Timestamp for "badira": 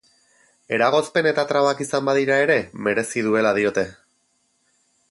2.09-2.41